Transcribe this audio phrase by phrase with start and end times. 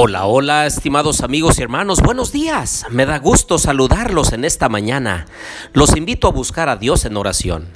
[0.00, 2.86] Hola, hola, estimados amigos y hermanos, buenos días.
[2.88, 5.26] Me da gusto saludarlos en esta mañana.
[5.72, 7.66] Los invito a buscar a Dios en oración.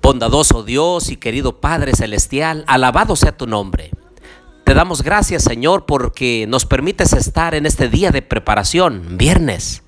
[0.00, 3.90] Bondadoso Dios y querido Padre Celestial, alabado sea tu nombre.
[4.62, 9.82] Te damos gracias, Señor, porque nos permites estar en este día de preparación, viernes.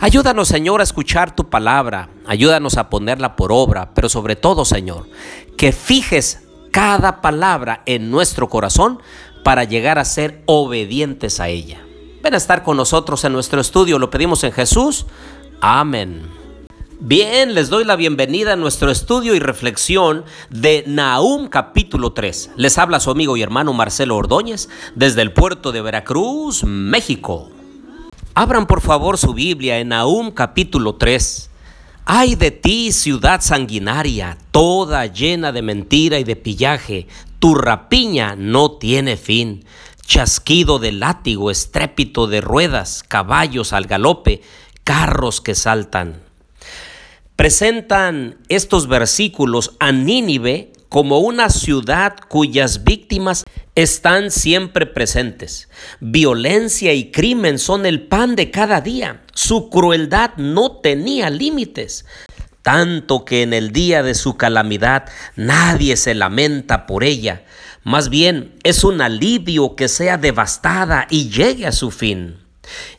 [0.00, 5.08] Ayúdanos, Señor, a escuchar tu palabra, ayúdanos a ponerla por obra, pero sobre todo, Señor,
[5.56, 6.40] que fijes
[6.70, 9.00] cada palabra en nuestro corazón
[9.44, 11.80] para llegar a ser obedientes a ella.
[12.22, 15.06] Ven a estar con nosotros en nuestro estudio, lo pedimos en Jesús.
[15.60, 16.38] Amén.
[17.00, 22.50] Bien, les doy la bienvenida a nuestro estudio y reflexión de Nahum capítulo 3.
[22.56, 27.50] Les habla su amigo y hermano Marcelo Ordóñez desde el puerto de Veracruz, México.
[28.34, 31.50] Abran por favor su Biblia en Nahum capítulo 3.
[32.04, 37.06] Ay de ti, ciudad sanguinaria, toda llena de mentira y de pillaje,
[37.38, 39.64] tu rapiña no tiene fin.
[40.04, 44.42] Chasquido de látigo, estrépito de ruedas, caballos al galope,
[44.84, 46.22] carros que saltan.
[47.36, 53.44] Presentan estos versículos a Nínive como una ciudad cuyas víctimas
[53.74, 55.68] están siempre presentes.
[56.00, 59.22] Violencia y crimen son el pan de cada día.
[59.34, 62.06] Su crueldad no tenía límites
[62.68, 67.46] tanto que en el día de su calamidad nadie se lamenta por ella.
[67.82, 72.36] Más bien es un alivio que sea devastada y llegue a su fin.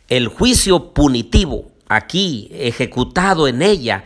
[0.07, 4.05] El juicio punitivo aquí ejecutado en ella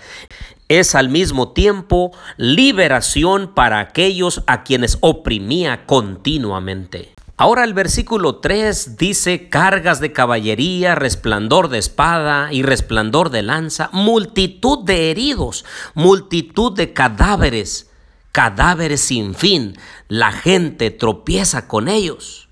[0.67, 7.13] es al mismo tiempo liberación para aquellos a quienes oprimía continuamente.
[7.35, 13.89] Ahora el versículo 3 dice cargas de caballería, resplandor de espada y resplandor de lanza,
[13.91, 17.89] multitud de heridos, multitud de cadáveres,
[18.31, 19.75] cadáveres sin fin.
[20.07, 22.49] La gente tropieza con ellos.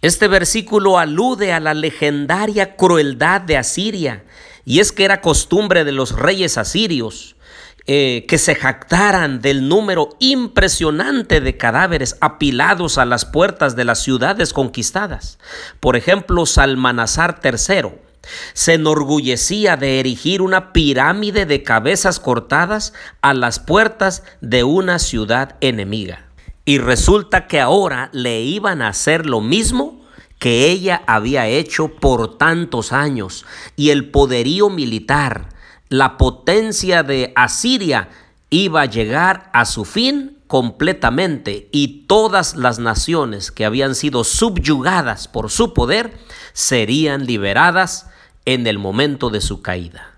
[0.00, 4.24] Este versículo alude a la legendaria crueldad de Asiria,
[4.64, 7.36] y es que era costumbre de los reyes asirios
[7.86, 14.02] eh, que se jactaran del número impresionante de cadáveres apilados a las puertas de las
[14.02, 15.38] ciudades conquistadas.
[15.80, 17.90] Por ejemplo, Salmanasar III
[18.52, 25.56] se enorgullecía de erigir una pirámide de cabezas cortadas a las puertas de una ciudad
[25.60, 26.26] enemiga.
[26.64, 30.00] Y resulta que ahora le iban a hacer lo mismo
[30.38, 33.44] que ella había hecho por tantos años
[33.76, 35.51] y el poderío militar
[35.92, 38.08] la potencia de Asiria
[38.48, 45.28] iba a llegar a su fin completamente y todas las naciones que habían sido subyugadas
[45.28, 46.18] por su poder
[46.54, 48.06] serían liberadas
[48.46, 50.12] en el momento de su caída.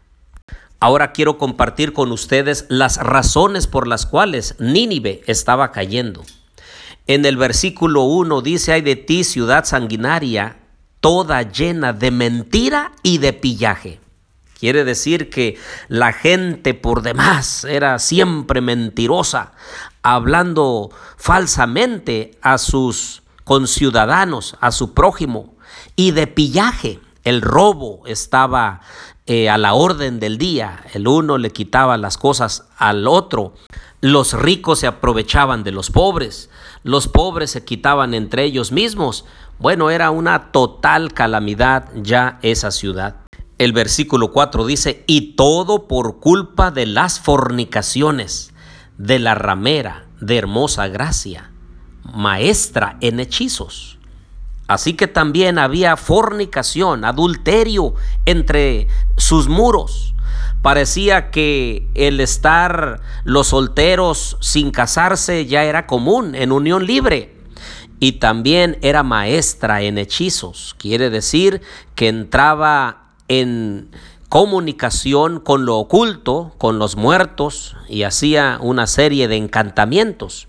[0.78, 6.22] Ahora quiero compartir con ustedes las razones por las cuales Nínive estaba cayendo.
[7.08, 10.56] En el versículo 1 dice, hay de ti ciudad sanguinaria,
[11.00, 14.03] toda llena de mentira y de pillaje.
[14.64, 15.58] Quiere decir que
[15.88, 19.52] la gente por demás era siempre mentirosa,
[20.02, 20.88] hablando
[21.18, 25.54] falsamente a sus conciudadanos, a su prójimo,
[25.96, 26.98] y de pillaje.
[27.24, 28.80] El robo estaba
[29.26, 30.82] eh, a la orden del día.
[30.94, 33.52] El uno le quitaba las cosas al otro.
[34.00, 36.48] Los ricos se aprovechaban de los pobres.
[36.84, 39.26] Los pobres se quitaban entre ellos mismos.
[39.58, 43.23] Bueno, era una total calamidad ya esa ciudad.
[43.64, 48.52] El versículo 4 dice, y todo por culpa de las fornicaciones,
[48.98, 51.50] de la ramera de hermosa gracia,
[52.02, 53.98] maestra en hechizos.
[54.68, 57.94] Así que también había fornicación, adulterio
[58.26, 58.86] entre
[59.16, 60.14] sus muros.
[60.60, 67.34] Parecía que el estar los solteros sin casarse ya era común en unión libre.
[67.98, 70.76] Y también era maestra en hechizos.
[70.76, 71.62] Quiere decir
[71.94, 73.90] que entraba en
[74.28, 80.48] comunicación con lo oculto, con los muertos, y hacía una serie de encantamientos.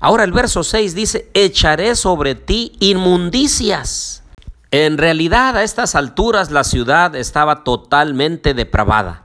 [0.00, 4.22] Ahora el verso 6 dice, echaré sobre ti inmundicias.
[4.70, 9.24] En realidad a estas alturas la ciudad estaba totalmente depravada.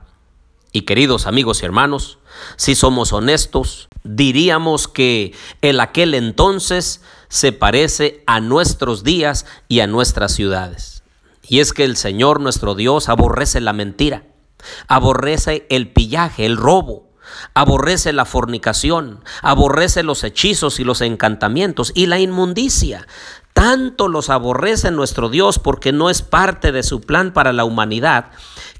[0.72, 2.18] Y queridos amigos y hermanos,
[2.56, 9.86] si somos honestos, diríamos que el aquel entonces se parece a nuestros días y a
[9.86, 10.91] nuestras ciudades.
[11.46, 14.24] Y es que el Señor nuestro Dios aborrece la mentira,
[14.86, 17.10] aborrece el pillaje, el robo,
[17.54, 23.06] aborrece la fornicación, aborrece los hechizos y los encantamientos y la inmundicia.
[23.52, 28.30] Tanto los aborrece nuestro Dios porque no es parte de su plan para la humanidad,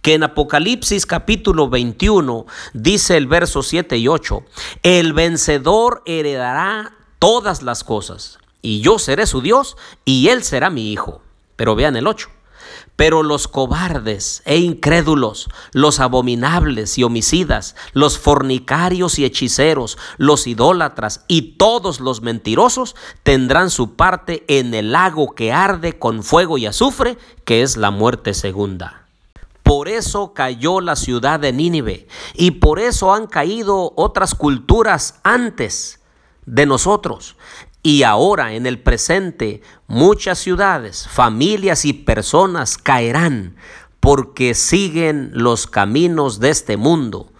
[0.00, 4.42] que en Apocalipsis capítulo 21 dice el verso 7 y 8,
[4.82, 10.90] el vencedor heredará todas las cosas, y yo seré su Dios, y él será mi
[10.90, 11.22] hijo.
[11.56, 12.30] Pero vean el 8.
[12.96, 21.24] Pero los cobardes e incrédulos, los abominables y homicidas, los fornicarios y hechiceros, los idólatras
[21.26, 26.66] y todos los mentirosos tendrán su parte en el lago que arde con fuego y
[26.66, 29.02] azufre, que es la muerte segunda.
[29.62, 36.00] Por eso cayó la ciudad de Nínive y por eso han caído otras culturas antes
[36.46, 37.36] de nosotros.
[37.82, 43.56] Y ahora en el presente muchas ciudades, familias y personas caerán
[43.98, 47.32] porque siguen los caminos de este mundo,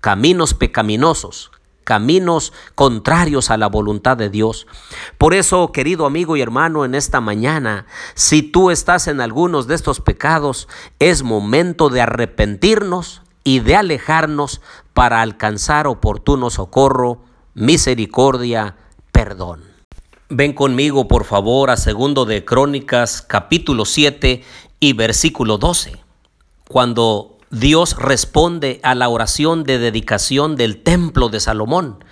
[0.00, 1.50] caminos pecaminosos,
[1.84, 4.66] caminos contrarios a la voluntad de Dios.
[5.18, 9.74] Por eso, querido amigo y hermano, en esta mañana, si tú estás en algunos de
[9.74, 10.68] estos pecados,
[10.98, 14.60] es momento de arrepentirnos y de alejarnos
[14.94, 17.22] para alcanzar oportuno socorro,
[17.54, 18.76] misericordia,
[19.14, 19.62] perdón.
[20.28, 24.42] Ven conmigo, por favor, a segundo de Crónicas, capítulo 7
[24.80, 25.96] y versículo 12.
[26.68, 32.04] Cuando Dios responde a la oración de dedicación del templo de Salomón.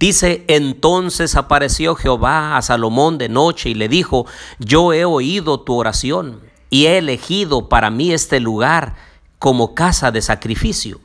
[0.00, 4.24] Dice, entonces apareció Jehová a Salomón de noche y le dijo,
[4.58, 6.40] yo he oído tu oración
[6.70, 8.96] y he elegido para mí este lugar
[9.38, 11.00] como casa de sacrificio.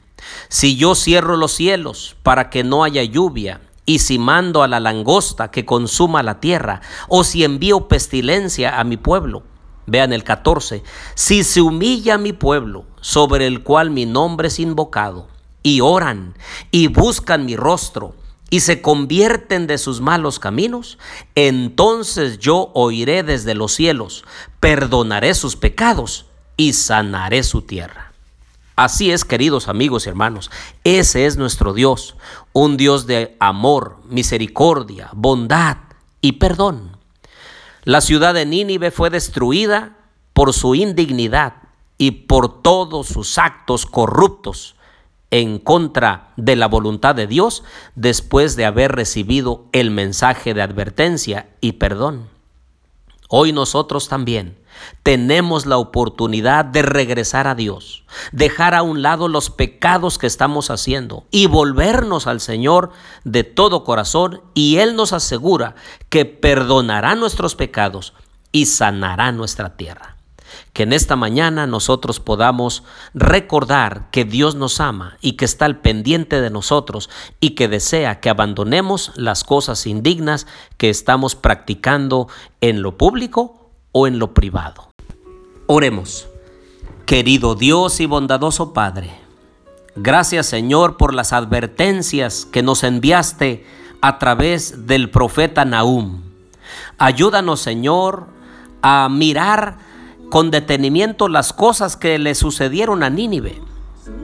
[0.48, 4.80] Si yo cierro los cielos para que no haya lluvia, y si mando a la
[4.80, 9.44] langosta que consuma la tierra, o si envío pestilencia a mi pueblo.
[9.86, 10.84] Vean el 14.
[11.16, 15.28] Si se humilla mi pueblo, sobre el cual mi nombre es invocado,
[15.62, 16.36] y oran,
[16.72, 18.16] y buscan mi rostro,
[18.50, 21.00] y se convierten de sus malos caminos,
[21.36, 24.24] entonces yo oiré desde los cielos,
[24.60, 28.13] perdonaré sus pecados, y sanaré su tierra.
[28.76, 30.50] Así es, queridos amigos y hermanos,
[30.84, 32.16] ese es nuestro Dios,
[32.54, 35.78] un Dios de amor, misericordia, bondad
[36.22, 36.98] y perdón.
[37.84, 39.98] La ciudad de Nínive fue destruida
[40.34, 41.56] por su indignidad
[42.00, 44.76] y por todos sus actos corruptos
[45.30, 47.64] en contra de la voluntad de Dios
[47.96, 52.30] después de haber recibido el mensaje de advertencia y perdón.
[53.30, 54.58] Hoy nosotros también
[55.04, 60.70] tenemos la oportunidad de regresar a Dios, dejar a un lado los pecados que estamos
[60.70, 62.92] haciendo y volvernos al Señor
[63.24, 65.76] de todo corazón y Él nos asegura
[66.10, 68.14] que perdonará nuestros pecados
[68.52, 70.14] y sanará nuestra tierra.
[70.74, 72.84] Que en esta mañana nosotros podamos
[73.14, 77.10] recordar que Dios nos ama y que está al pendiente de nosotros
[77.40, 80.48] y que desea que abandonemos las cosas indignas
[80.78, 82.28] que estamos practicando
[82.62, 83.63] en lo público
[83.94, 84.90] o en lo privado.
[85.68, 86.28] Oremos.
[87.06, 89.12] Querido Dios y bondadoso Padre,
[89.96, 93.66] gracias Señor por las advertencias que nos enviaste
[94.02, 96.22] a través del profeta Nahum.
[96.98, 98.28] Ayúdanos Señor
[98.82, 99.78] a mirar
[100.30, 103.62] con detenimiento las cosas que le sucedieron a Nínive,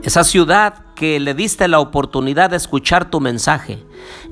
[0.02, 3.84] esa ciudad que le diste la oportunidad de escuchar tu mensaje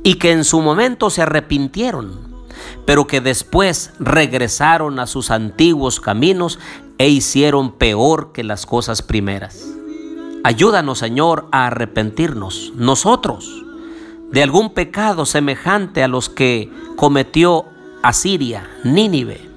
[0.03, 2.28] y que en su momento se arrepintieron,
[2.85, 6.59] pero que después regresaron a sus antiguos caminos
[6.99, 9.67] e hicieron peor que las cosas primeras.
[10.45, 13.65] Ayúdanos, Señor, a arrepentirnos nosotros
[14.31, 17.65] de algún pecado semejante a los que cometió
[18.03, 19.49] Asiria, Nínive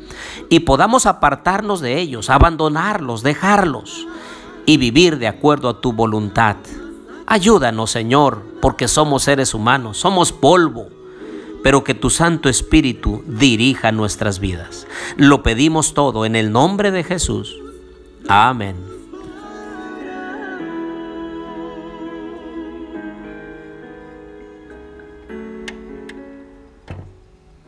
[0.50, 4.08] y podamos apartarnos de ellos, abandonarlos, dejarlos
[4.66, 6.58] y vivir de acuerdo a tu voluntad.
[7.26, 10.90] Ayúdanos, Señor, porque somos seres humanos, somos polvo,
[11.64, 14.88] pero que tu Santo Espíritu dirija nuestras vidas.
[15.18, 17.58] Lo pedimos todo en el nombre de Jesús.
[18.28, 18.91] Amén.